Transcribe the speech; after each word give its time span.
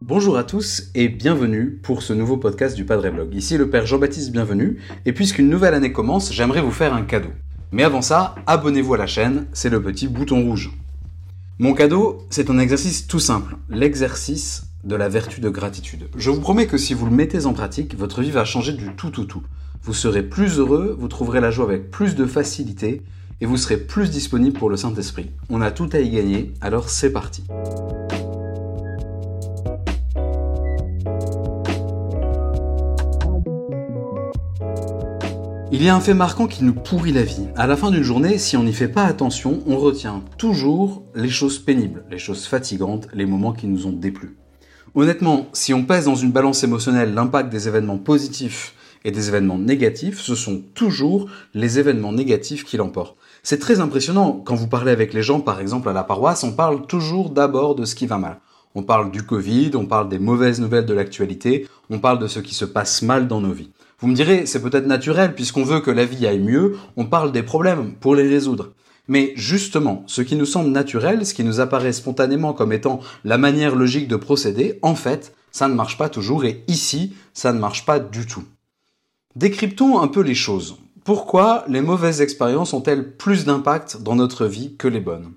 Bonjour 0.00 0.38
à 0.38 0.44
tous 0.44 0.90
et 0.94 1.08
bienvenue 1.08 1.80
pour 1.82 2.02
ce 2.02 2.12
nouveau 2.12 2.36
podcast 2.36 2.76
du 2.76 2.84
Padre 2.84 3.10
Blog. 3.10 3.34
Ici 3.34 3.58
le 3.58 3.68
Père 3.68 3.86
Jean-Baptiste 3.86 4.30
Bienvenu 4.30 4.78
et 5.04 5.12
puisqu'une 5.12 5.48
nouvelle 5.48 5.74
année 5.74 5.92
commence, 5.92 6.32
j'aimerais 6.32 6.62
vous 6.62 6.70
faire 6.70 6.94
un 6.94 7.02
cadeau. 7.02 7.30
Mais 7.72 7.82
avant 7.82 8.02
ça, 8.02 8.36
abonnez-vous 8.46 8.94
à 8.94 8.98
la 8.98 9.06
chaîne, 9.06 9.46
c'est 9.52 9.70
le 9.70 9.82
petit 9.82 10.06
bouton 10.06 10.42
rouge. 10.42 10.70
Mon 11.58 11.74
cadeau, 11.74 12.18
c'est 12.30 12.50
un 12.50 12.58
exercice 12.58 13.06
tout 13.06 13.18
simple, 13.18 13.56
l'exercice 13.68 14.65
de 14.86 14.94
la 14.94 15.08
vertu 15.08 15.40
de 15.40 15.48
gratitude. 15.48 16.08
Je 16.16 16.30
vous 16.30 16.40
promets 16.40 16.68
que 16.68 16.78
si 16.78 16.94
vous 16.94 17.06
le 17.06 17.12
mettez 17.12 17.46
en 17.46 17.52
pratique, 17.52 17.98
votre 17.98 18.22
vie 18.22 18.30
va 18.30 18.44
changer 18.44 18.72
du 18.72 18.94
tout 18.96 19.10
tout 19.10 19.24
tout. 19.24 19.42
Vous 19.82 19.92
serez 19.92 20.22
plus 20.22 20.58
heureux, 20.58 20.96
vous 20.98 21.08
trouverez 21.08 21.40
la 21.40 21.50
joie 21.50 21.64
avec 21.64 21.90
plus 21.90 22.14
de 22.14 22.24
facilité 22.24 23.02
et 23.40 23.46
vous 23.46 23.56
serez 23.56 23.78
plus 23.78 24.10
disponible 24.10 24.56
pour 24.56 24.70
le 24.70 24.76
Saint-Esprit. 24.76 25.32
On 25.50 25.60
a 25.60 25.72
tout 25.72 25.88
à 25.92 25.98
y 25.98 26.10
gagner, 26.10 26.54
alors 26.60 26.88
c'est 26.88 27.12
parti. 27.12 27.42
Il 35.72 35.82
y 35.82 35.88
a 35.88 35.96
un 35.96 36.00
fait 36.00 36.14
marquant 36.14 36.46
qui 36.46 36.62
nous 36.62 36.72
pourrit 36.72 37.12
la 37.12 37.24
vie. 37.24 37.48
À 37.56 37.66
la 37.66 37.76
fin 37.76 37.90
d'une 37.90 38.04
journée, 38.04 38.38
si 38.38 38.56
on 38.56 38.62
n'y 38.62 38.72
fait 38.72 38.86
pas 38.86 39.04
attention, 39.04 39.64
on 39.66 39.78
retient 39.78 40.22
toujours 40.38 41.02
les 41.16 41.28
choses 41.28 41.58
pénibles, 41.58 42.04
les 42.08 42.18
choses 42.18 42.46
fatigantes, 42.46 43.08
les 43.12 43.26
moments 43.26 43.52
qui 43.52 43.66
nous 43.66 43.86
ont 43.88 43.92
déplu. 43.92 44.36
Honnêtement, 44.94 45.48
si 45.52 45.74
on 45.74 45.84
pèse 45.84 46.06
dans 46.06 46.14
une 46.14 46.32
balance 46.32 46.64
émotionnelle 46.64 47.12
l'impact 47.12 47.50
des 47.50 47.68
événements 47.68 47.98
positifs 47.98 48.74
et 49.04 49.10
des 49.10 49.28
événements 49.28 49.58
négatifs, 49.58 50.20
ce 50.20 50.34
sont 50.34 50.62
toujours 50.74 51.28
les 51.54 51.78
événements 51.78 52.12
négatifs 52.12 52.64
qui 52.64 52.76
l'emportent. 52.76 53.16
C'est 53.42 53.58
très 53.58 53.80
impressionnant 53.80 54.42
quand 54.44 54.54
vous 54.54 54.68
parlez 54.68 54.92
avec 54.92 55.12
les 55.12 55.22
gens, 55.22 55.40
par 55.40 55.60
exemple 55.60 55.88
à 55.88 55.92
la 55.92 56.04
paroisse, 56.04 56.44
on 56.44 56.52
parle 56.52 56.86
toujours 56.86 57.30
d'abord 57.30 57.74
de 57.74 57.84
ce 57.84 57.94
qui 57.94 58.06
va 58.06 58.18
mal. 58.18 58.40
On 58.74 58.82
parle 58.82 59.10
du 59.10 59.22
Covid, 59.22 59.72
on 59.74 59.86
parle 59.86 60.08
des 60.08 60.18
mauvaises 60.18 60.60
nouvelles 60.60 60.86
de 60.86 60.94
l'actualité, 60.94 61.66
on 61.90 61.98
parle 61.98 62.18
de 62.18 62.26
ce 62.26 62.40
qui 62.40 62.54
se 62.54 62.64
passe 62.64 63.02
mal 63.02 63.28
dans 63.28 63.40
nos 63.40 63.52
vies. 63.52 63.70
Vous 64.00 64.08
me 64.08 64.14
direz, 64.14 64.44
c'est 64.46 64.60
peut-être 64.60 64.86
naturel, 64.86 65.34
puisqu'on 65.34 65.64
veut 65.64 65.80
que 65.80 65.90
la 65.90 66.04
vie 66.04 66.26
aille 66.26 66.40
mieux, 66.40 66.76
on 66.96 67.06
parle 67.06 67.32
des 67.32 67.42
problèmes 67.42 67.94
pour 67.94 68.14
les 68.14 68.28
résoudre. 68.28 68.72
Mais 69.08 69.32
justement, 69.36 70.02
ce 70.06 70.22
qui 70.22 70.36
nous 70.36 70.46
semble 70.46 70.70
naturel, 70.70 71.24
ce 71.24 71.34
qui 71.34 71.44
nous 71.44 71.60
apparaît 71.60 71.92
spontanément 71.92 72.52
comme 72.52 72.72
étant 72.72 73.00
la 73.24 73.38
manière 73.38 73.76
logique 73.76 74.08
de 74.08 74.16
procéder, 74.16 74.78
en 74.82 74.94
fait, 74.94 75.34
ça 75.52 75.68
ne 75.68 75.74
marche 75.74 75.96
pas 75.96 76.08
toujours, 76.08 76.44
et 76.44 76.64
ici, 76.68 77.14
ça 77.32 77.52
ne 77.52 77.58
marche 77.58 77.86
pas 77.86 77.98
du 77.98 78.26
tout. 78.26 78.44
Décryptons 79.36 80.00
un 80.00 80.08
peu 80.08 80.20
les 80.20 80.34
choses. 80.34 80.76
Pourquoi 81.04 81.64
les 81.68 81.82
mauvaises 81.82 82.20
expériences 82.20 82.72
ont-elles 82.72 83.16
plus 83.16 83.44
d'impact 83.44 84.02
dans 84.02 84.16
notre 84.16 84.46
vie 84.46 84.74
que 84.76 84.88
les 84.88 85.00
bonnes? 85.00 85.32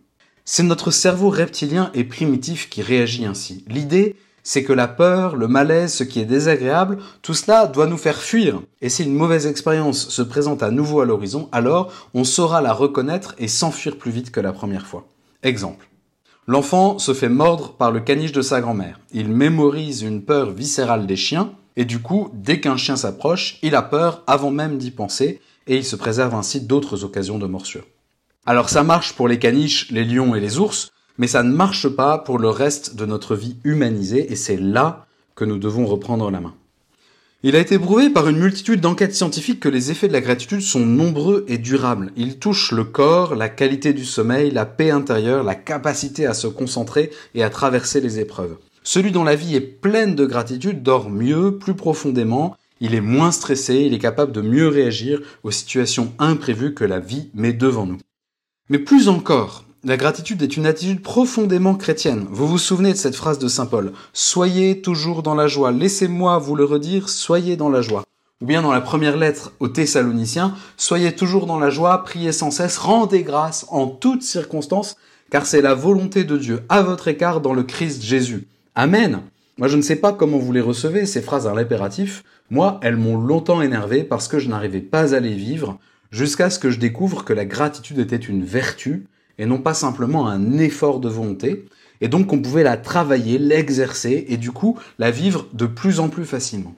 C'est 0.46 0.64
notre 0.64 0.90
cerveau 0.90 1.30
reptilien 1.30 1.92
et 1.94 2.04
primitif 2.04 2.70
qui 2.70 2.82
réagit 2.82 3.26
ainsi. 3.26 3.64
L'idée, 3.68 4.16
c'est 4.44 4.64
que 4.64 4.74
la 4.74 4.88
peur, 4.88 5.36
le 5.36 5.48
malaise, 5.48 5.94
ce 5.94 6.04
qui 6.04 6.20
est 6.20 6.26
désagréable, 6.26 6.98
tout 7.22 7.34
cela 7.34 7.68
doit 7.68 7.88
nous 7.88 7.98
faire 7.98 8.18
fuir. 8.18 8.62
Et 8.82 8.90
si 8.90 9.04
une 9.04 9.14
mauvaise 9.14 9.48
expérience 9.48 10.10
se 10.10 10.22
présente 10.22 10.64
à 10.64 10.72
nouveau 10.72 11.02
à 11.02 11.06
l'horizon, 11.06 11.50
alors 11.52 11.92
on 12.14 12.24
saura 12.24 12.62
la 12.62 12.74
reconnaître 12.74 13.36
et 13.38 13.48
s'enfuir 13.48 13.98
plus 13.98 14.12
vite 14.12 14.32
que 14.32 14.40
la 14.40 14.54
première 14.54 14.88
fois. 14.88 15.08
Exemple. 15.44 15.90
L'enfant 16.48 16.98
se 16.98 17.14
fait 17.14 17.30
mordre 17.30 17.74
par 17.74 17.92
le 17.92 18.00
caniche 18.00 18.32
de 18.32 18.42
sa 18.42 18.60
grand-mère. 18.60 19.00
Il 19.12 19.30
mémorise 19.30 20.02
une 20.02 20.24
peur 20.24 20.52
viscérale 20.52 21.06
des 21.06 21.16
chiens, 21.16 21.52
et 21.76 21.86
du 21.86 22.00
coup, 22.00 22.32
dès 22.34 22.60
qu'un 22.60 22.76
chien 22.76 22.96
s'approche, 22.96 23.60
il 23.62 23.76
a 23.76 23.84
peur 23.84 24.24
avant 24.26 24.50
même 24.50 24.78
d'y 24.78 24.92
penser, 24.92 25.42
et 25.68 25.78
il 25.78 25.86
se 25.86 25.96
préserve 25.96 26.34
ainsi 26.34 26.62
d'autres 26.62 27.04
occasions 27.04 27.38
de 27.38 27.46
morsure. 27.46 27.86
Alors 28.46 28.70
ça 28.70 28.84
marche 28.84 29.14
pour 29.14 29.28
les 29.28 29.38
caniches, 29.38 29.92
les 29.92 30.04
lions 30.04 30.34
et 30.34 30.40
les 30.40 30.58
ours, 30.58 30.90
mais 31.20 31.28
ça 31.28 31.44
ne 31.44 31.54
marche 31.54 31.88
pas 31.88 32.18
pour 32.18 32.40
le 32.40 32.50
reste 32.50 32.96
de 32.96 33.06
notre 33.06 33.36
vie 33.36 33.58
humanisée 33.64 34.32
et 34.32 34.36
c'est 34.36 34.58
là 34.58 35.06
que 35.36 35.46
nous 35.46 35.60
devons 35.60 35.86
reprendre 35.86 36.32
la 36.32 36.40
main. 36.40 36.56
Il 37.44 37.56
a 37.56 37.60
été 37.60 37.78
prouvé 37.78 38.10
par 38.10 38.28
une 38.28 38.40
multitude 38.40 38.82
d'enquêtes 38.82 39.16
scientifiques 39.16 39.60
que 39.60 39.70
les 39.70 39.92
effets 39.92 40.08
de 40.08 40.14
la 40.14 40.20
gratitude 40.22 40.62
sont 40.62 40.86
nombreux 40.86 41.46
et 41.48 41.58
durables. 41.58 42.12
Ils 42.18 42.38
touchent 42.38 42.72
le 42.72 42.84
corps, 42.84 43.36
la 43.36 43.48
qualité 43.48 43.94
du 43.94 44.04
sommeil, 44.04 44.52
la 44.52 44.66
paix 44.66 44.92
intérieure, 44.92 45.44
la 45.44 45.56
capacité 45.56 46.26
à 46.26 46.34
se 46.34 46.48
concentrer 46.48 47.12
et 47.36 47.44
à 47.44 47.50
traverser 47.50 48.02
les 48.02 48.20
épreuves. 48.20 48.58
Celui 48.84 49.12
dont 49.12 49.24
la 49.24 49.36
vie 49.36 49.56
est 49.56 49.62
pleine 49.62 50.16
de 50.16 50.26
gratitude 50.26 50.84
dort 50.84 51.10
mieux, 51.10 51.58
plus 51.58 51.76
profondément, 51.76 52.58
il 52.82 52.96
est 52.96 53.02
moins 53.02 53.32
stressé, 53.32 53.76
il 53.76 53.94
est 53.94 54.00
capable 54.00 54.32
de 54.32 54.42
mieux 54.42 54.68
réagir 54.68 55.22
aux 55.44 55.52
situations 55.52 56.14
imprévues 56.18 56.74
que 56.74 56.86
la 56.86 57.00
vie 57.00 57.30
met 57.34 57.54
devant 57.54 57.86
nous. 57.86 58.00
Mais 58.70 58.80
plus 58.80 59.08
encore, 59.08 59.66
la 59.84 59.96
gratitude 59.96 60.42
est 60.42 60.58
une 60.58 60.66
attitude 60.66 61.02
profondément 61.02 61.76
chrétienne. 61.76 62.28
Vous 62.30 62.48
vous 62.48 62.58
souvenez 62.58 62.92
de 62.92 62.98
cette 62.98 63.16
phrase 63.16 63.40
de 63.40 63.48
Saint 63.48 63.66
Paul 63.66 63.94
Soyez 64.12 64.82
toujours 64.82 65.24
dans 65.24 65.36
la 65.36 65.48
joie. 65.48 65.72
Laissez-moi 65.72 66.38
vous 66.38 66.56
le 66.56 66.66
redire, 66.66 67.08
soyez 67.08 67.56
dans 67.56 67.70
la 67.70 67.82
joie. 67.82 68.04
Ou 68.42 68.46
bien 68.46 68.62
dans 68.62 68.74
la 68.74 68.82
première 68.82 69.16
lettre 69.16 69.54
aux 69.60 69.70
Thessaloniciens, 69.70 70.56
soyez 70.76 71.14
toujours 71.14 71.46
dans 71.46 71.60
la 71.60 71.70
joie, 71.70 72.04
priez 72.04 72.32
sans 72.32 72.52
cesse, 72.52 72.78
rendez 72.78 73.24
grâce 73.24 73.66
en 73.70 73.88
toutes 73.88 74.24
circonstances, 74.24 74.98
car 75.30 75.46
c'est 75.46 75.62
la 75.62 75.76
volonté 75.76 76.24
de 76.26 76.38
Dieu 76.38 76.62
à 76.68 76.82
votre 76.82 77.08
écart 77.08 77.40
dans 77.40 77.54
le 77.54 77.64
Christ 77.64 78.02
Jésus. 78.04 78.48
Amen. 78.76 79.22
Moi, 79.58 79.68
je 79.68 79.78
ne 79.78 79.82
sais 79.82 79.98
pas 79.98 80.14
comment 80.14 80.38
vous 80.38 80.54
les 80.54 80.62
recevez, 80.62 81.06
ces 81.06 81.22
phrases 81.22 81.48
à 81.48 81.54
l'impératif. 81.54 82.24
Moi, 82.50 82.80
elles 82.82 82.96
m'ont 82.98 83.18
longtemps 83.18 83.62
énervé 83.62 84.04
parce 84.04 84.28
que 84.28 84.40
je 84.40 84.50
n'arrivais 84.50 84.80
pas 84.80 85.16
à 85.16 85.20
les 85.20 85.36
vivre, 85.36 85.80
jusqu'à 86.12 86.50
ce 86.50 86.60
que 86.60 86.70
je 86.70 86.80
découvre 86.80 87.24
que 87.24 87.34
la 87.34 87.46
gratitude 87.46 88.00
était 88.00 88.16
une 88.16 88.44
vertu, 88.44 89.06
et 89.40 89.48
non 89.48 89.58
pas 89.58 89.74
simplement 89.74 90.28
un 90.28 90.60
effort 90.60 91.00
de 91.00 91.10
volonté, 91.10 91.66
et 92.02 92.08
donc 92.08 92.28
qu'on 92.28 92.42
pouvait 92.42 92.64
la 92.64 92.78
travailler, 92.78 93.40
l'exercer, 93.40 94.26
et 94.30 94.38
du 94.38 94.52
coup 94.52 94.78
la 95.00 95.10
vivre 95.10 95.48
de 95.54 95.66
plus 95.66 96.00
en 96.00 96.10
plus 96.10 96.26
facilement. 96.26 96.76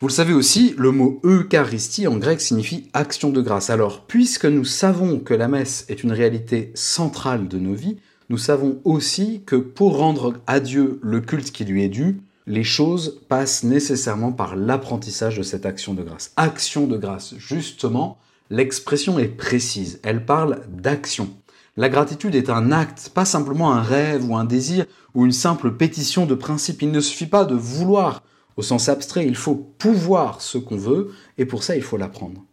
Vous 0.00 0.08
le 0.08 0.12
savez 0.12 0.32
aussi, 0.32 0.74
le 0.78 0.90
mot 0.90 1.20
Eucharistie 1.24 2.08
en 2.08 2.16
grec 2.16 2.40
signifie 2.40 2.88
action 2.92 3.30
de 3.30 3.40
grâce. 3.40 3.70
Alors, 3.70 4.04
puisque 4.06 4.46
nous 4.46 4.64
savons 4.64 5.20
que 5.20 5.32
la 5.32 5.46
messe 5.46 5.84
est 5.88 6.02
une 6.02 6.10
réalité 6.10 6.72
centrale 6.74 7.46
de 7.46 7.58
nos 7.58 7.74
vies, 7.74 7.98
nous 8.28 8.38
savons 8.38 8.80
aussi 8.84 9.42
que 9.46 9.54
pour 9.54 9.98
rendre 9.98 10.34
à 10.48 10.58
Dieu 10.58 10.98
le 11.02 11.20
culte 11.20 11.52
qui 11.52 11.64
lui 11.64 11.84
est 11.84 11.88
dû, 11.88 12.20
les 12.48 12.64
choses 12.64 13.20
passent 13.28 13.62
nécessairement 13.62 14.32
par 14.32 14.56
l'apprentissage 14.56 15.38
de 15.38 15.44
cette 15.44 15.66
action 15.66 15.94
de 15.94 16.02
grâce. 16.02 16.32
Action 16.36 16.88
de 16.88 16.96
grâce, 16.96 17.36
justement, 17.38 18.18
l'expression 18.50 19.18
est 19.20 19.28
précise, 19.28 20.00
elle 20.02 20.24
parle 20.24 20.62
d'action. 20.68 21.30
La 21.78 21.88
gratitude 21.88 22.34
est 22.34 22.50
un 22.50 22.70
acte, 22.70 23.10
pas 23.14 23.24
simplement 23.24 23.72
un 23.72 23.80
rêve 23.80 24.28
ou 24.28 24.36
un 24.36 24.44
désir 24.44 24.84
ou 25.14 25.24
une 25.24 25.32
simple 25.32 25.72
pétition 25.72 26.26
de 26.26 26.34
principe. 26.34 26.82
Il 26.82 26.90
ne 26.90 27.00
suffit 27.00 27.26
pas 27.26 27.46
de 27.46 27.54
vouloir 27.54 28.22
au 28.58 28.62
sens 28.62 28.90
abstrait, 28.90 29.26
il 29.26 29.36
faut 29.36 29.54
pouvoir 29.54 30.42
ce 30.42 30.58
qu'on 30.58 30.76
veut 30.76 31.12
et 31.38 31.46
pour 31.46 31.62
ça 31.62 31.74
il 31.74 31.82
faut 31.82 31.96
l'apprendre. 31.96 32.44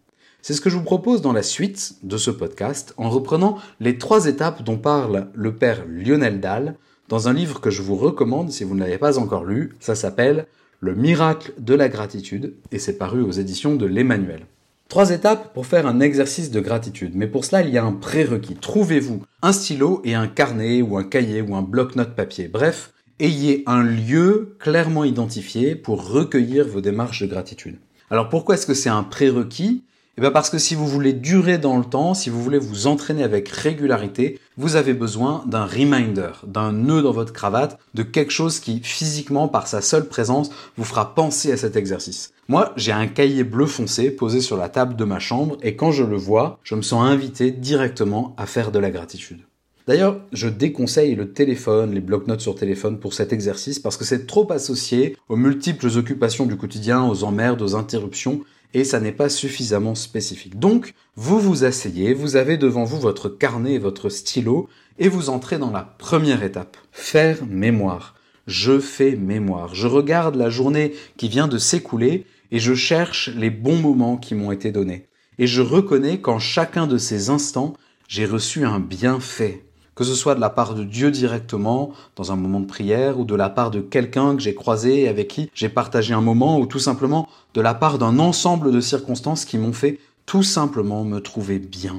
C'est 0.42 0.54
ce 0.54 0.62
que 0.62 0.70
je 0.70 0.78
vous 0.78 0.84
propose 0.84 1.22
dans 1.22 1.34
la 1.34 1.44
suite 1.44 1.96
de 2.04 2.16
ce 2.16 2.32
podcast 2.32 2.94
en 2.96 3.10
reprenant 3.10 3.58
les 3.82 3.98
trois 3.98 4.28
étapes 4.28 4.64
dont 4.64 4.78
parle 4.78 5.28
le 5.34 5.54
père 5.54 5.84
Lionel 5.86 6.40
Dahl 6.40 6.78
dans 7.10 7.28
un 7.28 7.34
livre 7.34 7.60
que 7.60 7.72
je 7.72 7.82
vous 7.82 7.98
recommande 7.98 8.52
si 8.52 8.64
vous 8.64 8.74
ne 8.74 8.80
l'avez 8.80 8.98
pas 8.98 9.20
encore 9.20 9.44
lu. 9.44 9.76
Ça 9.82 9.96
s'appelle 9.96 10.48
Le 10.80 10.96
miracle 10.96 11.54
de 11.58 11.74
la 11.74 11.90
gratitude 11.90 12.56
et 12.72 12.80
c'est 12.80 12.98
paru 12.98 13.22
aux 13.22 13.32
éditions 13.32 13.76
de 13.76 13.86
l'Emmanuel. 13.86 14.46
Trois 14.90 15.12
étapes 15.12 15.54
pour 15.54 15.68
faire 15.68 15.86
un 15.86 16.00
exercice 16.00 16.50
de 16.50 16.60
gratitude, 16.60 17.12
mais 17.14 17.28
pour 17.28 17.46
cela 17.46 17.62
il 17.62 17.70
y 17.70 17.78
a 17.78 17.86
un 17.86 17.92
prérequis. 17.92 18.56
Trouvez-vous 18.56 19.22
un 19.44 19.54
stylo 19.54 20.02
et 20.04 20.16
un 20.16 20.28
carnet 20.28 20.82
ou 20.82 20.98
un 20.98 21.04
cahier 21.04 21.44
ou 21.44 21.56
un 21.56 21.62
bloc-notes 21.62 22.16
papier. 22.16 22.48
Bref, 22.48 22.92
ayez 23.20 23.62
un 23.68 23.84
lieu 23.84 24.56
clairement 24.58 25.04
identifié 25.04 25.76
pour 25.76 26.10
recueillir 26.10 26.68
vos 26.68 26.82
démarches 26.82 27.22
de 27.22 27.28
gratitude. 27.28 27.78
Alors 28.10 28.30
pourquoi 28.30 28.56
est-ce 28.56 28.66
que 28.66 28.74
c'est 28.74 28.90
un 28.90 29.04
prérequis? 29.04 29.84
Eh 30.18 30.22
bien 30.22 30.32
parce 30.32 30.50
que 30.50 30.58
si 30.58 30.76
vous 30.76 30.86
voulez 30.88 31.14
durer 31.14 31.58
dans 31.58 31.78
le 31.78 31.86
temps, 31.86 32.14
si 32.14 32.30
vous 32.30 32.44
voulez 32.44 32.60
vous 32.60 32.88
entraîner 32.88 33.24
avec 33.24 33.48
régularité, 33.48 34.40
vous 34.58 34.76
avez 34.76 34.94
besoin 34.94 35.44
d'un 35.48 35.66
reminder, 35.66 36.32
d'un 36.46 36.74
nœud 36.74 37.02
dans 37.02 37.14
votre 37.14 37.32
cravate, 37.32 37.80
de 37.94 38.04
quelque 38.04 38.34
chose 38.34 38.60
qui 38.60 38.82
physiquement, 38.84 39.48
par 39.48 39.68
sa 39.68 39.82
seule 39.82 40.10
présence, 40.10 40.50
vous 40.76 40.84
fera 40.84 41.16
penser 41.16 41.54
à 41.54 41.58
cet 41.58 41.78
exercice. 41.78 42.34
Moi, 42.50 42.74
j'ai 42.76 42.92
un 42.92 43.08
cahier 43.08 43.46
bleu 43.46 43.66
foncé 43.66 44.12
posé 44.12 44.42
sur 44.42 44.58
la 44.58 44.68
table 44.68 44.98
de 44.98 45.06
ma 45.06 45.20
chambre 45.20 45.56
et 45.62 45.76
quand 45.76 45.92
je 45.92 46.04
le 46.04 46.18
vois, 46.18 46.60
je 46.64 46.76
me 46.76 46.82
sens 46.82 47.06
invité 47.06 47.52
directement 47.52 48.34
à 48.38 48.46
faire 48.46 48.72
de 48.72 48.80
la 48.80 48.92
gratitude. 48.92 49.40
D'ailleurs, 49.88 50.20
je 50.34 50.50
déconseille 50.50 51.16
le 51.16 51.32
téléphone, 51.32 51.94
les 51.94 52.00
blocs-notes 52.00 52.42
sur 52.42 52.56
téléphone 52.56 53.00
pour 53.00 53.14
cet 53.14 53.34
exercice 53.34 53.80
parce 53.80 53.98
que 53.98 54.06
c'est 54.06 54.28
trop 54.28 54.52
associé 54.52 55.18
aux 55.30 55.36
multiples 55.36 55.88
occupations 55.98 56.46
du 56.46 56.58
quotidien, 56.58 57.04
aux 57.08 57.24
emmerdes, 57.24 57.62
aux 57.62 57.76
interruptions 57.76 58.42
et 58.74 58.84
ça 58.84 59.00
n'est 59.00 59.12
pas 59.12 59.30
suffisamment 59.30 59.96
spécifique. 59.96 60.60
Donc, 60.60 60.94
vous 61.16 61.40
vous 61.40 61.64
asseyez, 61.64 62.14
vous 62.14 62.36
avez 62.36 62.58
devant 62.58 62.84
vous 62.84 63.00
votre 63.00 63.30
carnet 63.30 63.74
et 63.74 63.80
votre 63.80 64.10
stylo, 64.10 64.70
et 65.00 65.08
vous 65.08 65.30
entrez 65.30 65.58
dans 65.58 65.72
la 65.72 65.84
première 65.84 66.44
étape. 66.44 66.78
Faire 66.92 67.46
mémoire. 67.46 68.16
Je 68.48 68.80
fais 68.80 69.16
mémoire. 69.16 69.74
Je 69.74 69.88
regarde 69.88 70.36
la 70.36 70.50
journée 70.50 70.94
qui 71.18 71.30
vient 71.30 71.48
de 71.48 71.58
s'écouler 71.58 72.26
et 72.52 72.60
je 72.60 72.74
cherche 72.74 73.30
les 73.36 73.50
bons 73.50 73.78
moments 73.78 74.18
qui 74.18 74.36
m'ont 74.36 74.52
été 74.52 74.72
donnés. 74.72 75.06
et 75.38 75.48
je 75.48 75.62
reconnais 75.62 76.20
qu'en 76.20 76.38
chacun 76.38 76.86
de 76.86 76.98
ces 76.98 77.30
instants, 77.30 77.74
j'ai 78.10 78.26
reçu 78.26 78.66
un 78.66 78.80
bienfait. 78.82 79.64
Que 80.00 80.06
ce 80.06 80.16
soit 80.16 80.34
de 80.34 80.40
la 80.40 80.50
part 80.50 80.76
de 80.76 80.86
Dieu 80.86 81.12
directement, 81.12 81.92
dans 82.16 82.32
un 82.32 82.38
moment 82.38 82.62
de 82.62 82.66
prière, 82.66 83.20
ou 83.20 83.26
de 83.26 83.36
la 83.36 83.50
part 83.50 83.70
de 83.70 83.82
quelqu'un 83.82 84.38
que 84.38 84.42
j'ai 84.42 84.56
croisé 84.56 85.02
et 85.02 85.08
avec 85.10 85.28
qui 85.28 85.52
j'ai 85.54 85.68
partagé 85.68 86.14
un 86.14 86.22
moment, 86.22 86.58
ou 86.58 86.68
tout 86.68 86.80
simplement 86.80 87.28
de 87.54 87.60
la 87.60 87.74
part 87.74 87.98
d'un 87.98 88.18
ensemble 88.18 88.72
de 88.72 88.80
circonstances 88.80 89.44
qui 89.44 89.58
m'ont 89.58 89.74
fait 89.74 90.00
tout 90.26 90.42
simplement 90.42 91.04
me 91.04 91.20
trouver 91.20 91.60
bien. 91.60 91.98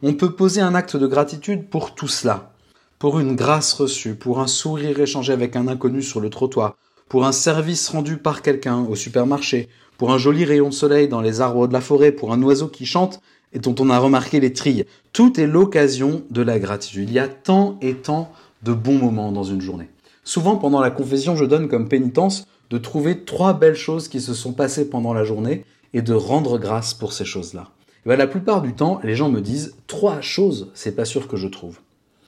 On 0.00 0.14
peut 0.14 0.30
poser 0.30 0.60
un 0.60 0.76
acte 0.76 0.96
de 0.96 1.08
gratitude 1.08 1.68
pour 1.68 1.96
tout 1.96 2.06
cela. 2.06 2.52
Pour 3.00 3.18
une 3.18 3.34
grâce 3.34 3.72
reçue, 3.72 4.14
pour 4.14 4.38
un 4.38 4.46
sourire 4.46 5.00
échangé 5.00 5.32
avec 5.32 5.56
un 5.56 5.66
inconnu 5.66 6.02
sur 6.02 6.20
le 6.20 6.30
trottoir, 6.30 6.76
pour 7.08 7.26
un 7.26 7.32
service 7.32 7.88
rendu 7.88 8.16
par 8.16 8.42
quelqu'un 8.42 8.86
au 8.88 8.94
supermarché, 8.94 9.68
pour 9.98 10.12
un 10.12 10.18
joli 10.18 10.44
rayon 10.44 10.68
de 10.68 10.74
soleil 10.74 11.08
dans 11.08 11.20
les 11.20 11.40
arbres 11.40 11.66
de 11.66 11.72
la 11.72 11.80
forêt, 11.80 12.12
pour 12.12 12.32
un 12.32 12.40
oiseau 12.44 12.68
qui 12.68 12.86
chante 12.86 13.20
et 13.54 13.60
dont 13.60 13.74
on 13.78 13.90
a 13.90 13.98
remarqué 13.98 14.40
les 14.40 14.52
trilles. 14.52 14.84
Tout 15.12 15.40
est 15.40 15.46
l'occasion 15.46 16.22
de 16.30 16.42
la 16.42 16.58
gratitude. 16.58 17.08
Il 17.08 17.14
y 17.14 17.18
a 17.18 17.28
tant 17.28 17.78
et 17.80 17.94
tant 17.94 18.30
de 18.62 18.72
bons 18.72 18.98
moments 18.98 19.32
dans 19.32 19.44
une 19.44 19.60
journée. 19.60 19.88
Souvent, 20.24 20.56
pendant 20.56 20.80
la 20.80 20.90
confession, 20.90 21.36
je 21.36 21.44
donne 21.44 21.68
comme 21.68 21.88
pénitence 21.88 22.46
de 22.70 22.78
trouver 22.78 23.24
trois 23.24 23.54
belles 23.54 23.74
choses 23.74 24.08
qui 24.08 24.20
se 24.20 24.34
sont 24.34 24.52
passées 24.52 24.88
pendant 24.90 25.14
la 25.14 25.24
journée 25.24 25.64
et 25.92 26.02
de 26.02 26.14
rendre 26.14 26.58
grâce 26.58 26.94
pour 26.94 27.12
ces 27.12 27.24
choses-là. 27.24 27.70
Ben, 28.06 28.16
la 28.16 28.26
plupart 28.26 28.60
du 28.60 28.74
temps, 28.74 29.00
les 29.02 29.14
gens 29.14 29.30
me 29.30 29.40
disent 29.40 29.76
trois 29.86 30.20
choses, 30.20 30.70
c'est 30.74 30.96
pas 30.96 31.04
sûr 31.04 31.28
que 31.28 31.36
je 31.36 31.48
trouve. 31.48 31.78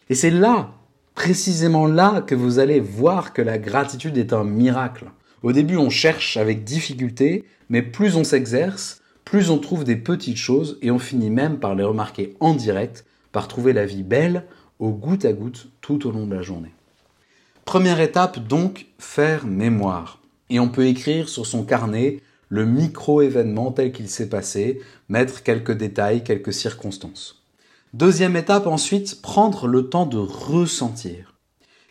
Et 0.08 0.14
c'est 0.14 0.30
là, 0.30 0.70
précisément 1.14 1.86
là, 1.86 2.22
que 2.22 2.34
vous 2.34 2.58
allez 2.58 2.80
voir 2.80 3.32
que 3.32 3.42
la 3.42 3.58
gratitude 3.58 4.16
est 4.16 4.32
un 4.32 4.44
miracle. 4.44 5.06
Au 5.42 5.52
début, 5.52 5.76
on 5.76 5.90
cherche 5.90 6.36
avec 6.36 6.64
difficulté, 6.64 7.44
mais 7.68 7.82
plus 7.82 8.16
on 8.16 8.24
s'exerce, 8.24 9.02
plus 9.26 9.50
on 9.50 9.58
trouve 9.58 9.84
des 9.84 9.96
petites 9.96 10.38
choses 10.38 10.78
et 10.80 10.90
on 10.90 11.00
finit 11.00 11.30
même 11.30 11.58
par 11.58 11.74
les 11.74 11.84
remarquer 11.84 12.34
en 12.40 12.54
direct, 12.54 13.04
par 13.32 13.48
trouver 13.48 13.74
la 13.74 13.84
vie 13.84 14.04
belle 14.04 14.44
au 14.78 14.90
goutte 14.90 15.24
à 15.24 15.32
goutte 15.32 15.68
tout 15.80 16.06
au 16.06 16.12
long 16.12 16.26
de 16.26 16.34
la 16.34 16.42
journée. 16.42 16.72
Première 17.64 18.00
étape 18.00 18.38
donc, 18.38 18.86
faire 18.98 19.44
mémoire. 19.44 20.20
Et 20.48 20.60
on 20.60 20.68
peut 20.68 20.86
écrire 20.86 21.28
sur 21.28 21.44
son 21.44 21.64
carnet 21.64 22.20
le 22.48 22.64
micro-événement 22.64 23.72
tel 23.72 23.90
qu'il 23.90 24.08
s'est 24.08 24.28
passé, 24.28 24.80
mettre 25.08 25.42
quelques 25.42 25.76
détails, 25.76 26.22
quelques 26.22 26.52
circonstances. 26.52 27.42
Deuxième 27.94 28.36
étape 28.36 28.68
ensuite, 28.68 29.20
prendre 29.22 29.66
le 29.66 29.88
temps 29.88 30.06
de 30.06 30.18
ressentir. 30.18 31.34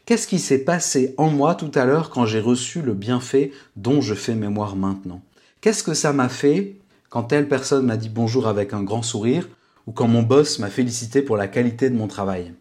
Qu'est-ce 0.05 0.27
qui 0.27 0.39
s'est 0.39 0.63
passé 0.63 1.13
en 1.17 1.29
moi 1.29 1.55
tout 1.55 1.71
à 1.75 1.83
l'heure 1.83 2.11
quand 2.11 2.25
j'ai 2.25 2.39
reçu 2.39 2.81
le 2.81 2.93
bienfait 2.93 3.51
dont 3.75 3.99
je 3.99 4.13
fais 4.13 4.35
mémoire 4.35 4.77
maintenant? 4.77 5.21
Qu'est-ce 5.59 5.83
que 5.83 5.93
ça 5.93 6.13
m'a 6.13 6.29
fait 6.29 6.77
quand 7.09 7.23
telle 7.23 7.47
personne 7.47 7.85
m'a 7.85 7.97
dit 7.97 8.09
bonjour 8.09 8.47
avec 8.47 8.73
un 8.73 8.83
grand 8.83 9.01
sourire, 9.01 9.47
ou 9.87 9.91
quand 9.91 10.07
mon 10.07 10.23
boss 10.23 10.59
m'a 10.59 10.69
félicité 10.69 11.21
pour 11.21 11.37
la 11.37 11.47
qualité 11.47 11.89
de 11.89 11.95
mon 11.95 12.07
travail. 12.07 12.53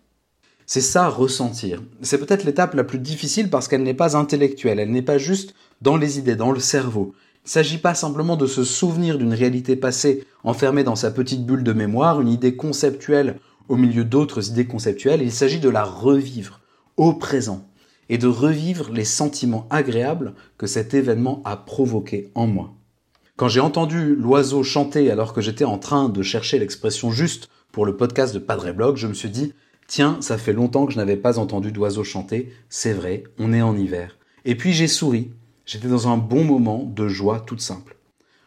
C'est 0.67 0.81
ça, 0.81 1.09
ressentir. 1.09 1.83
C'est 2.03 2.19
peut-être 2.19 2.45
l'étape 2.45 2.75
la 2.75 2.85
plus 2.85 2.99
difficile 2.99 3.51
parce 3.51 3.69
qu'elle 3.69 3.83
n'est 3.83 3.95
pas 3.95 4.17
intellectuelle, 4.17 4.79
elle 4.79 4.91
n'est 4.91 5.03
pas 5.03 5.19
juste 5.19 5.55
dans 5.83 5.97
les 5.97 6.19
idées, 6.19 6.37
dans 6.37 6.53
le 6.53 6.61
cerveau. 6.61 7.15
Il 7.45 7.49
ne 7.49 7.51
s'agit 7.51 7.79
pas 7.79 7.95
simplement 7.95 8.37
de 8.37 8.47
se 8.47 8.65
souvenir 8.65 9.19
d'une 9.19 9.35
réalité 9.35 9.77
passée 9.77 10.25
enfermée 10.43 10.85
dans 10.85 10.97
sa 10.97 11.11
petite 11.11 11.45
bulle 11.45 11.65
de 11.65 11.75
mémoire, 11.75 12.21
une 12.21 12.29
idée 12.29 12.57
conceptuelle 12.57 13.37
au 13.69 13.77
milieu 13.77 14.05
d'autres 14.05 14.51
idées 14.51 14.67
conceptuelles, 14.67 15.23
il 15.23 15.33
s'agit 15.33 15.61
de 15.61 15.69
la 15.69 15.85
revivre 15.85 16.61
au 16.97 17.15
présent 17.15 17.67
et 18.09 18.19
de 18.19 18.27
revivre 18.27 18.91
les 18.93 19.05
sentiments 19.05 19.67
agréables 19.71 20.35
que 20.59 20.67
cet 20.67 20.95
événement 20.95 21.43
a 21.45 21.57
provoqués 21.57 22.31
en 22.35 22.47
moi. 22.47 22.75
Quand 23.37 23.49
j'ai 23.49 23.59
entendu 23.59 24.15
l'oiseau 24.15 24.63
chanter 24.63 25.11
alors 25.11 25.33
que 25.33 25.41
j'étais 25.41 25.65
en 25.65 25.77
train 25.77 26.09
de 26.09 26.23
chercher 26.23 26.61
l'expression 26.61 27.11
juste 27.11 27.49
pour 27.73 27.85
le 27.85 27.97
podcast 27.97 28.33
de 28.33 28.39
Padre 28.39 28.71
Blog, 28.71 28.97
je 28.97 29.09
me 29.09 29.13
suis 29.13 29.29
dit, 29.29 29.55
tiens, 29.89 30.19
ça 30.21 30.39
fait 30.39 30.53
longtemps 30.53 30.87
que 30.87 30.93
je 30.93 30.99
n'avais 30.99 31.17
pas 31.17 31.41
entendu 31.41 31.73
d'oiseau 31.73 32.05
chanter, 32.05 32.53
c'est 32.69 32.93
vrai, 32.93 33.25
on 33.41 33.53
est 33.53 33.61
en 33.61 33.77
hiver. 33.77 34.19
Et 34.45 34.55
puis 34.55 34.73
j'ai 34.73 34.87
souri, 34.87 35.33
j'étais 35.67 35.89
dans 35.89 36.07
un 36.07 36.17
bon 36.17 36.45
moment 36.45 36.85
de 36.85 37.09
joie 37.09 37.41
toute 37.41 37.61
simple. 37.61 37.97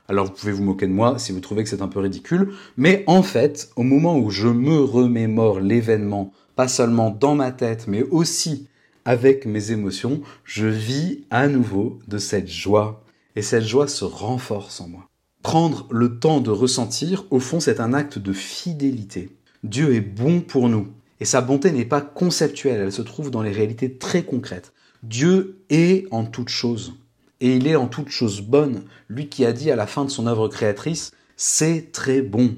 Alors 0.08 0.28
vous 0.28 0.32
pouvez 0.32 0.54
vous 0.54 0.64
moquer 0.64 0.88
de 0.88 0.94
moi 0.94 1.20
si 1.20 1.34
vous 1.34 1.42
trouvez 1.42 1.64
que 1.64 1.70
c'est 1.70 1.82
un 1.82 1.90
peu 1.90 2.00
ridicule, 2.00 2.54
mais 2.78 3.04
en 3.08 3.24
fait, 3.24 3.72
au 3.76 3.84
moment 3.84 4.18
où 4.18 4.30
je 4.30 4.48
me 4.48 4.80
remémore 4.80 5.60
l'événement, 5.60 6.32
pas 6.56 6.70
seulement 6.70 7.10
dans 7.10 7.36
ma 7.36 7.52
tête, 7.52 7.88
mais 7.90 8.04
aussi 8.04 8.70
avec 9.04 9.46
mes 9.46 9.72
émotions, 9.72 10.22
je 10.46 10.68
vis 10.68 11.26
à 11.30 11.50
nouveau 11.50 12.00
de 12.08 12.20
cette 12.20 12.48
joie 12.48 13.04
et 13.38 13.44
cette 13.44 13.68
joie 13.68 13.88
se 13.88 14.04
renforce 14.04 14.82
en 14.82 14.88
moi. 14.88 15.10
Prendre 15.44 15.86
le 15.92 16.18
temps 16.18 16.42
de 16.42 16.50
ressentir, 16.50 17.26
au 17.30 17.40
fond, 17.40 17.60
c'est 17.60 17.80
un 17.80 17.94
acte 17.94 18.18
de 18.18 18.34
fidélité. 18.34 19.30
Dieu 19.64 19.94
est 19.94 20.02
bon 20.02 20.42
pour 20.42 20.70
nous, 20.70 20.88
et 21.20 21.26
sa 21.26 21.42
bonté 21.42 21.72
n'est 21.72 21.86
pas 21.86 22.02
conceptuelle, 22.02 22.82
elle 22.82 22.92
se 22.92 23.04
trouve 23.04 23.30
dans 23.30 23.44
les 23.44 23.52
réalités 23.52 23.94
très 23.94 24.24
concrètes. 24.24 24.74
Dieu 25.04 25.60
est 25.70 26.08
en 26.10 26.26
toute 26.26 26.50
chose, 26.50 26.96
et 27.40 27.56
il 27.56 27.68
est 27.68 27.76
en 27.76 27.86
toute 27.86 28.10
chose 28.10 28.42
bonne, 28.42 28.86
lui 29.08 29.30
qui 29.30 29.46
a 29.46 29.54
dit 29.54 29.70
à 29.70 29.76
la 29.76 29.86
fin 29.86 30.04
de 30.04 30.10
son 30.10 30.26
œuvre 30.26 30.48
créatrice, 30.48 31.12
c'est 31.36 31.92
très 31.92 32.24
bon. 32.24 32.56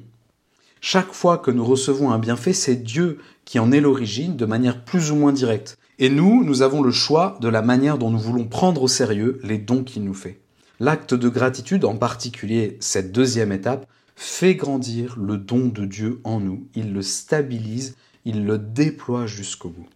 Chaque 0.79 1.11
fois 1.11 1.39
que 1.39 1.51
nous 1.51 1.65
recevons 1.65 2.09
un 2.09 2.19
bienfait, 2.19 2.53
c'est 2.53 2.77
Dieu 2.77 3.19
qui 3.43 3.59
en 3.59 3.73
est 3.73 3.81
l'origine 3.81 4.37
de 4.37 4.45
manière 4.45 4.85
plus 4.85 5.11
ou 5.11 5.15
moins 5.15 5.33
directe. 5.33 5.77
Et 5.97 6.09
nous, 6.09 6.45
nous 6.45 6.61
avons 6.61 6.81
le 6.81 6.91
choix 6.91 7.37
de 7.41 7.49
la 7.49 7.61
manière 7.61 7.97
dont 7.97 8.11
nous 8.11 8.17
voulons 8.17 8.45
prendre 8.45 8.83
au 8.83 8.87
sérieux 8.87 9.41
les 9.43 9.57
dons 9.57 9.83
qu'il 9.83 10.05
nous 10.05 10.13
fait. 10.13 10.39
L'acte 10.81 11.13
de 11.13 11.27
gratitude, 11.27 11.83
en 11.83 11.97
particulier 11.97 12.77
cette 12.79 13.11
deuxième 13.11 13.51
étape, 13.51 13.85
fait 14.15 14.55
grandir 14.55 15.17
le 15.19 15.37
don 15.37 15.67
de 15.67 15.85
Dieu 15.85 16.21
en 16.23 16.39
nous. 16.39 16.67
Il 16.73 16.93
le 16.93 17.01
stabilise, 17.01 17.95
il 18.23 18.45
le 18.45 18.57
déploie 18.57 19.25
jusqu'au 19.25 19.69
bout. 19.69 19.87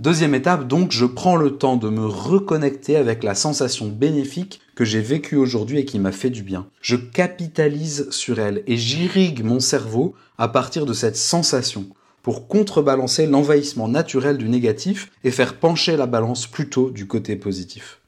Deuxième 0.00 0.34
étape, 0.34 0.66
donc, 0.66 0.92
je 0.92 1.04
prends 1.04 1.36
le 1.36 1.58
temps 1.58 1.76
de 1.76 1.90
me 1.90 2.06
reconnecter 2.06 2.96
avec 2.96 3.22
la 3.22 3.34
sensation 3.34 3.88
bénéfique 3.88 4.62
que 4.74 4.86
j'ai 4.86 5.02
vécue 5.02 5.36
aujourd'hui 5.36 5.78
et 5.78 5.84
qui 5.84 5.98
m'a 5.98 6.10
fait 6.10 6.30
du 6.30 6.42
bien. 6.42 6.66
Je 6.80 6.96
capitalise 6.96 8.08
sur 8.08 8.38
elle 8.38 8.62
et 8.66 8.78
j'irrigue 8.78 9.44
mon 9.44 9.60
cerveau 9.60 10.14
à 10.38 10.48
partir 10.48 10.86
de 10.86 10.94
cette 10.94 11.18
sensation 11.18 11.86
pour 12.22 12.48
contrebalancer 12.48 13.26
l'envahissement 13.26 13.88
naturel 13.88 14.38
du 14.38 14.48
négatif 14.48 15.10
et 15.22 15.30
faire 15.30 15.58
pencher 15.58 15.98
la 15.98 16.06
balance 16.06 16.46
plutôt 16.46 16.90
du 16.90 17.06
côté 17.06 17.36
positif. 17.36 17.99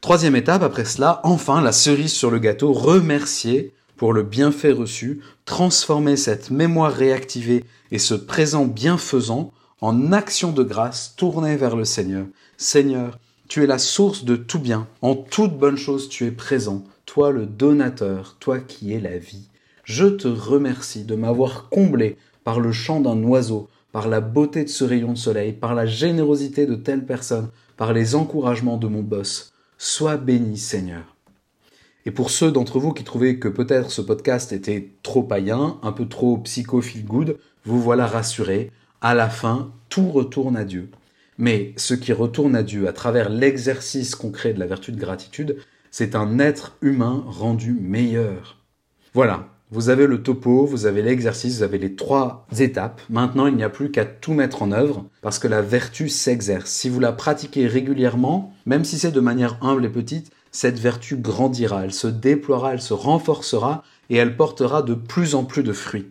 Troisième 0.00 0.36
étape, 0.36 0.62
après 0.62 0.84
cela, 0.84 1.20
enfin 1.24 1.60
la 1.60 1.72
cerise 1.72 2.12
sur 2.12 2.30
le 2.30 2.38
gâteau, 2.38 2.72
remercier 2.72 3.72
pour 3.96 4.12
le 4.12 4.22
bienfait 4.22 4.70
reçu, 4.70 5.20
transformer 5.44 6.16
cette 6.16 6.52
mémoire 6.52 6.92
réactivée 6.92 7.64
et 7.90 7.98
ce 7.98 8.14
présent 8.14 8.64
bienfaisant 8.64 9.52
en 9.80 10.12
action 10.12 10.52
de 10.52 10.62
grâce 10.62 11.14
tournée 11.16 11.56
vers 11.56 11.74
le 11.74 11.84
Seigneur. 11.84 12.26
Seigneur, 12.56 13.18
tu 13.48 13.64
es 13.64 13.66
la 13.66 13.78
source 13.78 14.24
de 14.24 14.36
tout 14.36 14.60
bien, 14.60 14.86
en 15.02 15.16
toute 15.16 15.58
bonne 15.58 15.76
chose 15.76 16.08
tu 16.08 16.26
es 16.26 16.30
présent, 16.30 16.84
toi 17.04 17.32
le 17.32 17.46
donateur, 17.46 18.36
toi 18.38 18.60
qui 18.60 18.92
es 18.92 19.00
la 19.00 19.18
vie. 19.18 19.48
Je 19.82 20.06
te 20.06 20.28
remercie 20.28 21.02
de 21.02 21.16
m'avoir 21.16 21.68
comblé 21.70 22.16
par 22.44 22.60
le 22.60 22.70
chant 22.70 23.00
d'un 23.00 23.20
oiseau, 23.24 23.68
par 23.90 24.06
la 24.06 24.20
beauté 24.20 24.62
de 24.62 24.68
ce 24.68 24.84
rayon 24.84 25.14
de 25.14 25.18
soleil, 25.18 25.52
par 25.52 25.74
la 25.74 25.86
générosité 25.86 26.66
de 26.66 26.76
telle 26.76 27.04
personne, 27.04 27.48
par 27.76 27.92
les 27.92 28.14
encouragements 28.14 28.76
de 28.76 28.86
mon 28.86 29.02
boss. 29.02 29.52
Sois 29.80 30.16
béni, 30.16 30.58
Seigneur. 30.58 31.14
Et 32.04 32.10
pour 32.10 32.30
ceux 32.30 32.50
d'entre 32.50 32.80
vous 32.80 32.92
qui 32.92 33.04
trouvaient 33.04 33.38
que 33.38 33.46
peut-être 33.46 33.92
ce 33.92 34.00
podcast 34.00 34.52
était 34.52 34.90
trop 35.04 35.22
païen, 35.22 35.78
un 35.84 35.92
peu 35.92 36.08
trop 36.08 36.36
psycho 36.38 36.80
feel 36.80 37.04
good, 37.04 37.38
vous 37.64 37.80
voilà 37.80 38.08
rassurés. 38.08 38.72
À 39.00 39.14
la 39.14 39.28
fin, 39.28 39.70
tout 39.88 40.10
retourne 40.10 40.56
à 40.56 40.64
Dieu. 40.64 40.90
Mais 41.38 41.74
ce 41.76 41.94
qui 41.94 42.12
retourne 42.12 42.56
à 42.56 42.64
Dieu 42.64 42.88
à 42.88 42.92
travers 42.92 43.28
l'exercice 43.28 44.16
concret 44.16 44.52
de 44.52 44.58
la 44.58 44.66
vertu 44.66 44.90
de 44.90 44.98
gratitude, 44.98 45.58
c'est 45.92 46.16
un 46.16 46.40
être 46.40 46.76
humain 46.82 47.22
rendu 47.28 47.72
meilleur. 47.72 48.58
Voilà, 49.14 49.46
vous 49.70 49.90
avez 49.90 50.06
le 50.06 50.22
topo, 50.22 50.64
vous 50.64 50.86
avez 50.86 51.02
l'exercice, 51.02 51.58
vous 51.58 51.62
avez 51.62 51.78
les 51.78 51.94
trois 51.94 52.46
étapes. 52.58 53.02
Maintenant, 53.10 53.46
il 53.46 53.56
n'y 53.56 53.62
a 53.62 53.68
plus 53.68 53.90
qu'à 53.90 54.04
tout 54.06 54.32
mettre 54.32 54.62
en 54.62 54.72
œuvre 54.72 55.04
parce 55.20 55.38
que 55.38 55.48
la 55.48 55.60
vertu 55.60 56.08
s'exerce. 56.08 56.70
Si 56.70 56.88
vous 56.88 57.00
la 57.00 57.12
pratiquez 57.12 57.66
régulièrement, 57.66 58.54
même 58.64 58.84
si 58.84 58.98
c'est 58.98 59.10
de 59.10 59.20
manière 59.20 59.58
humble 59.62 59.84
et 59.84 59.90
petite, 59.90 60.30
cette 60.52 60.78
vertu 60.78 61.16
grandira, 61.16 61.84
elle 61.84 61.92
se 61.92 62.08
déploiera, 62.08 62.72
elle 62.72 62.80
se 62.80 62.94
renforcera 62.94 63.82
et 64.08 64.16
elle 64.16 64.36
portera 64.36 64.82
de 64.82 64.94
plus 64.94 65.34
en 65.34 65.44
plus 65.44 65.62
de 65.62 65.72
fruits. 65.72 66.06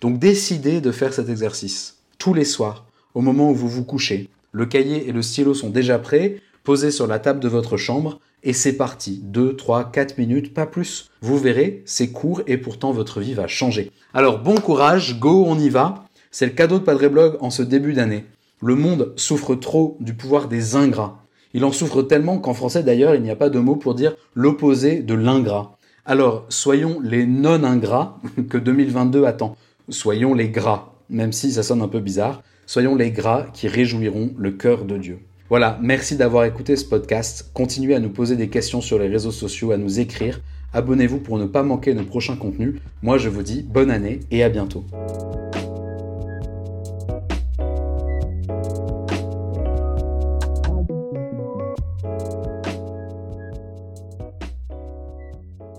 Donc 0.00 0.18
décidez 0.18 0.80
de 0.80 0.92
faire 0.92 1.14
cet 1.14 1.28
exercice 1.28 1.96
tous 2.18 2.34
les 2.34 2.44
soirs, 2.44 2.84
au 3.14 3.20
moment 3.20 3.50
où 3.50 3.54
vous 3.54 3.68
vous 3.68 3.84
couchez. 3.84 4.28
Le 4.52 4.66
cahier 4.66 5.08
et 5.08 5.12
le 5.12 5.22
stylo 5.22 5.54
sont 5.54 5.70
déjà 5.70 5.98
prêts, 5.98 6.40
posés 6.68 6.90
sur 6.90 7.06
la 7.06 7.18
table 7.18 7.40
de 7.40 7.48
votre 7.48 7.78
chambre 7.78 8.20
et 8.42 8.52
c'est 8.52 8.74
parti. 8.74 9.22
2, 9.24 9.56
3, 9.56 9.90
4 9.90 10.18
minutes, 10.18 10.52
pas 10.52 10.66
plus. 10.66 11.10
Vous 11.22 11.38
verrez, 11.38 11.82
c'est 11.86 12.08
court 12.08 12.42
et 12.46 12.58
pourtant 12.58 12.92
votre 12.92 13.20
vie 13.20 13.32
va 13.32 13.46
changer. 13.46 13.90
Alors 14.12 14.40
bon 14.40 14.56
courage, 14.56 15.18
go, 15.18 15.46
on 15.46 15.58
y 15.58 15.70
va. 15.70 16.04
C'est 16.30 16.44
le 16.44 16.52
cadeau 16.52 16.78
de 16.78 16.84
Padre 16.84 17.08
Blog 17.08 17.38
en 17.40 17.48
ce 17.48 17.62
début 17.62 17.94
d'année. 17.94 18.26
Le 18.60 18.74
monde 18.74 19.14
souffre 19.16 19.54
trop 19.54 19.96
du 20.00 20.12
pouvoir 20.12 20.46
des 20.46 20.76
ingrats. 20.76 21.24
Il 21.54 21.64
en 21.64 21.72
souffre 21.72 22.02
tellement 22.02 22.36
qu'en 22.36 22.52
français 22.52 22.82
d'ailleurs, 22.82 23.14
il 23.14 23.22
n'y 23.22 23.30
a 23.30 23.36
pas 23.36 23.48
de 23.48 23.60
mot 23.60 23.76
pour 23.76 23.94
dire 23.94 24.14
l'opposé 24.34 25.00
de 25.00 25.14
l'ingrat. 25.14 25.78
Alors, 26.04 26.44
soyons 26.50 27.00
les 27.00 27.24
non-ingrats 27.24 28.20
que 28.50 28.58
2022 28.58 29.24
attend. 29.24 29.56
Soyons 29.88 30.34
les 30.34 30.50
gras, 30.50 30.92
même 31.08 31.32
si 31.32 31.50
ça 31.50 31.62
sonne 31.62 31.80
un 31.80 31.88
peu 31.88 32.00
bizarre. 32.00 32.42
Soyons 32.66 32.94
les 32.94 33.10
gras 33.10 33.46
qui 33.54 33.68
réjouiront 33.68 34.34
le 34.36 34.50
cœur 34.50 34.84
de 34.84 34.98
Dieu. 34.98 35.20
Voilà, 35.50 35.78
merci 35.80 36.16
d'avoir 36.16 36.44
écouté 36.44 36.76
ce 36.76 36.84
podcast. 36.84 37.50
Continuez 37.54 37.94
à 37.94 38.00
nous 38.00 38.10
poser 38.10 38.36
des 38.36 38.48
questions 38.48 38.82
sur 38.82 38.98
les 38.98 39.08
réseaux 39.08 39.32
sociaux, 39.32 39.72
à 39.72 39.78
nous 39.78 39.98
écrire. 39.98 40.42
Abonnez-vous 40.74 41.20
pour 41.20 41.38
ne 41.38 41.46
pas 41.46 41.62
manquer 41.62 41.94
nos 41.94 42.04
prochains 42.04 42.36
contenus. 42.36 42.74
Moi, 43.02 43.16
je 43.16 43.30
vous 43.30 43.42
dis 43.42 43.62
bonne 43.62 43.90
année 43.90 44.20
et 44.30 44.42
à 44.42 44.50
bientôt. 44.50 44.84